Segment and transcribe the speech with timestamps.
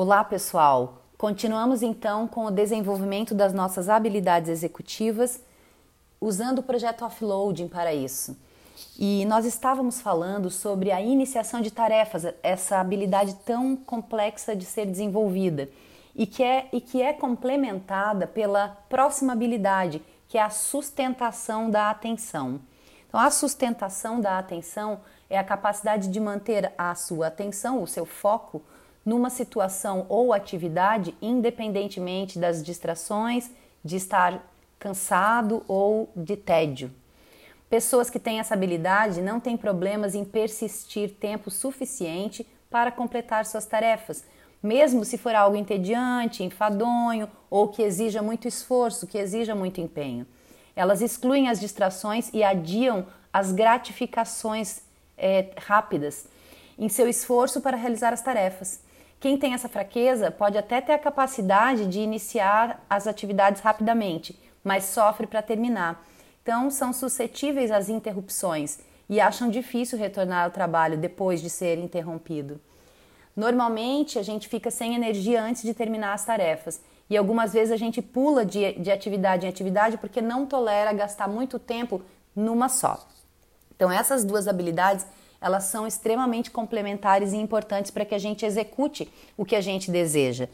[0.00, 1.02] Olá, pessoal!
[1.18, 5.42] Continuamos então com o desenvolvimento das nossas habilidades executivas
[6.20, 8.38] usando o projeto Offloading para isso.
[8.96, 14.86] E nós estávamos falando sobre a iniciação de tarefas, essa habilidade tão complexa de ser
[14.86, 15.68] desenvolvida
[16.14, 21.90] e que é, e que é complementada pela próxima habilidade, que é a sustentação da
[21.90, 22.60] atenção.
[23.08, 28.06] Então, a sustentação da atenção é a capacidade de manter a sua atenção, o seu
[28.06, 28.62] foco,
[29.08, 33.50] numa situação ou atividade, independentemente das distrações,
[33.82, 34.46] de estar
[34.78, 36.92] cansado ou de tédio.
[37.70, 43.64] Pessoas que têm essa habilidade não têm problemas em persistir tempo suficiente para completar suas
[43.64, 44.24] tarefas,
[44.62, 50.26] mesmo se for algo entediante, enfadonho ou que exija muito esforço, que exija muito empenho.
[50.76, 54.82] Elas excluem as distrações e adiam as gratificações
[55.16, 56.26] é, rápidas
[56.78, 58.86] em seu esforço para realizar as tarefas.
[59.20, 64.84] Quem tem essa fraqueza pode até ter a capacidade de iniciar as atividades rapidamente, mas
[64.84, 66.04] sofre para terminar.
[66.42, 72.60] Então, são suscetíveis às interrupções e acham difícil retornar ao trabalho depois de ser interrompido.
[73.34, 77.76] Normalmente, a gente fica sem energia antes de terminar as tarefas e algumas vezes a
[77.76, 82.02] gente pula de, de atividade em atividade porque não tolera gastar muito tempo
[82.34, 83.06] numa só.
[83.74, 85.06] Então, essas duas habilidades
[85.40, 89.90] elas são extremamente complementares e importantes para que a gente execute o que a gente
[89.90, 90.48] deseja.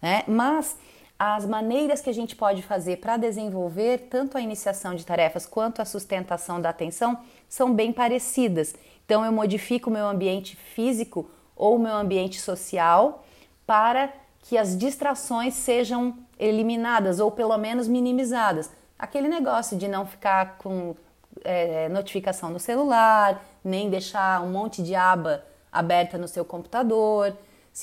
[0.00, 0.24] Né?
[0.26, 0.76] Mas
[1.18, 5.82] as maneiras que a gente pode fazer para desenvolver tanto a iniciação de tarefas quanto
[5.82, 8.74] a sustentação da atenção são bem parecidas.
[9.04, 13.24] Então, eu modifico o meu ambiente físico ou o meu ambiente social
[13.66, 14.10] para
[14.44, 18.70] que as distrações sejam eliminadas ou pelo menos minimizadas.
[18.98, 20.96] Aquele negócio de não ficar com
[21.44, 27.36] é, notificação no celular, nem deixar um monte de aba aberta no seu computador,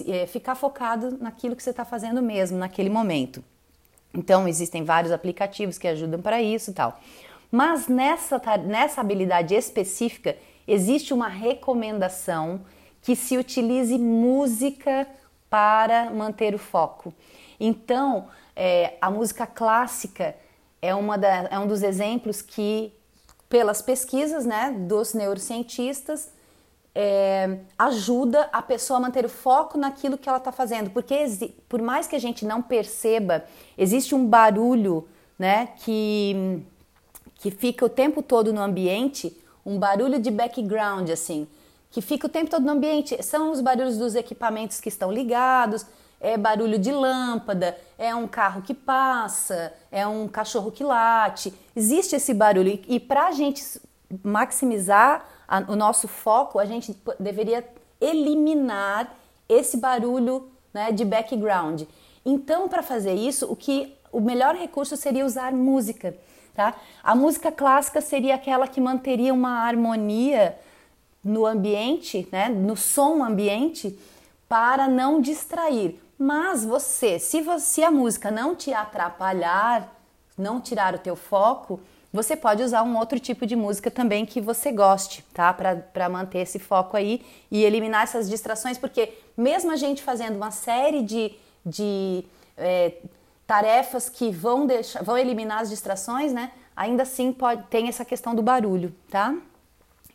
[0.07, 3.43] é, ficar focado naquilo que você está fazendo mesmo naquele momento.
[4.13, 6.99] Então, existem vários aplicativos que ajudam para isso e tal.
[7.51, 10.35] Mas nessa, nessa habilidade específica,
[10.67, 12.61] existe uma recomendação
[13.01, 15.07] que se utilize música
[15.49, 17.13] para manter o foco.
[17.59, 20.35] Então, é, a música clássica
[20.81, 22.93] é, uma da, é um dos exemplos que
[23.49, 26.31] pelas pesquisas né, dos neurocientistas,
[26.93, 31.25] é, ajuda a pessoa a manter o foco naquilo que ela está fazendo, porque
[31.69, 33.45] por mais que a gente não perceba,
[33.77, 36.63] existe um barulho né, que,
[37.35, 41.47] que fica o tempo todo no ambiente, um barulho de background, assim,
[41.91, 43.21] que fica o tempo todo no ambiente.
[43.21, 45.85] São os barulhos dos equipamentos que estão ligados,
[46.19, 51.53] é barulho de lâmpada, é um carro que passa, é um cachorro que late.
[51.75, 53.63] Existe esse barulho e, e para a gente
[54.23, 57.67] maximizar a, o nosso foco, a gente deveria
[58.01, 59.15] eliminar
[59.47, 61.83] esse barulho né, de background.
[62.25, 66.15] Então, para fazer isso, o que o melhor recurso seria usar música.
[66.53, 66.75] Tá?
[67.03, 70.57] A música clássica seria aquela que manteria uma harmonia
[71.23, 73.97] no ambiente, né, no som ambiente,
[74.47, 75.99] para não distrair.
[76.17, 79.93] Mas você, se, você, a música não te atrapalhar,
[80.37, 81.79] não tirar o teu foco,
[82.11, 85.53] você pode usar um outro tipo de música também que você goste, tá?
[85.53, 90.49] Para manter esse foco aí e eliminar essas distrações, porque mesmo a gente fazendo uma
[90.49, 91.33] série de,
[91.65, 92.23] de
[92.57, 92.93] é,
[93.45, 96.51] tarefas que vão, deixar, vão eliminar as distrações, né?
[96.75, 99.35] Ainda assim pode, tem essa questão do barulho, tá?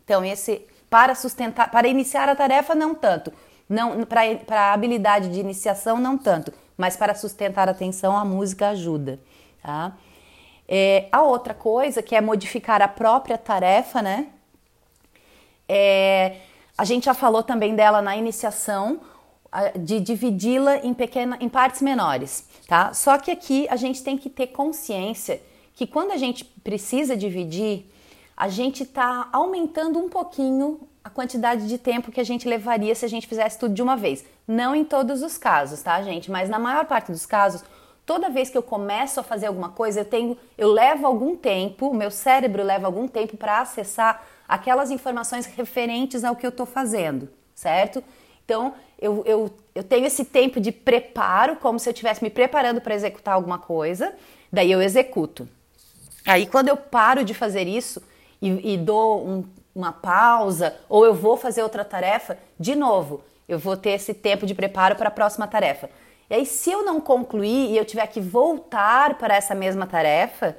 [0.05, 3.33] Então, esse para sustentar, para iniciar a tarefa, não tanto,
[3.69, 8.69] não, para a habilidade de iniciação, não tanto, mas para sustentar a atenção, a música
[8.69, 9.19] ajuda.
[9.62, 9.97] Tá?
[10.69, 14.28] É, a outra coisa que é modificar a própria tarefa, né?
[15.69, 16.37] É,
[16.77, 19.00] a gente já falou também dela na iniciação,
[19.79, 22.94] de dividi-la em, pequena, em partes menores, tá?
[22.94, 25.43] Só que aqui a gente tem que ter consciência
[25.75, 27.87] que quando a gente precisa dividir,
[28.37, 33.05] a gente está aumentando um pouquinho a quantidade de tempo que a gente levaria se
[33.05, 34.25] a gente fizesse tudo de uma vez.
[34.47, 36.31] Não em todos os casos, tá, gente?
[36.31, 37.65] Mas na maior parte dos casos,
[38.06, 41.88] toda vez que eu começo a fazer alguma coisa, eu tenho, eu levo algum tempo,
[41.88, 46.67] o meu cérebro leva algum tempo para acessar aquelas informações referentes ao que eu estou
[46.67, 48.03] fazendo, certo?
[48.44, 52.81] Então, eu, eu, eu tenho esse tempo de preparo, como se eu estivesse me preparando
[52.81, 54.15] para executar alguma coisa,
[54.53, 55.49] daí eu executo.
[56.26, 58.03] Aí, quando eu paro de fazer isso
[58.41, 59.44] e, e dou um,
[59.75, 64.47] uma pausa ou eu vou fazer outra tarefa, de novo, eu vou ter esse tempo
[64.47, 65.91] de preparo para a próxima tarefa.
[66.31, 70.57] E aí, se eu não concluir e eu tiver que voltar para essa mesma tarefa,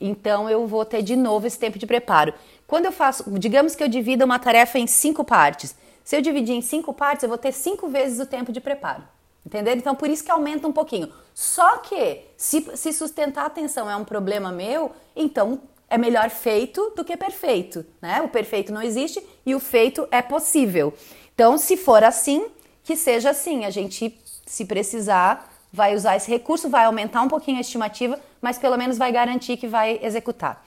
[0.00, 2.34] então eu vou ter de novo esse tempo de preparo.
[2.66, 5.76] Quando eu faço, digamos que eu divida uma tarefa em cinco partes.
[6.02, 9.04] Se eu dividir em cinco partes, eu vou ter cinco vezes o tempo de preparo.
[9.44, 9.74] Entendeu?
[9.74, 11.12] Então, por isso que aumenta um pouquinho.
[11.34, 15.60] Só que, se, se sustentar a atenção é um problema meu, então
[15.92, 18.22] é melhor feito do que perfeito, né?
[18.22, 20.94] O perfeito não existe e o feito é possível.
[21.34, 22.46] Então, se for assim,
[22.82, 23.66] que seja assim.
[23.66, 28.58] A gente, se precisar, vai usar esse recurso, vai aumentar um pouquinho a estimativa, mas
[28.58, 30.64] pelo menos vai garantir que vai executar.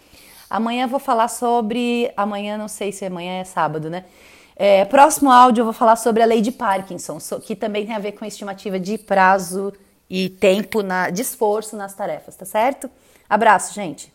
[0.48, 2.12] Amanhã vou falar sobre.
[2.16, 4.06] Amanhã, não sei se amanhã é sábado, né?
[4.56, 8.00] É, próximo áudio eu vou falar sobre a lei de Parkinson, que também tem a
[8.00, 9.74] ver com a estimativa de prazo
[10.08, 12.88] e tempo na, de esforço nas tarefas, tá certo?
[13.28, 14.15] Abraço, gente!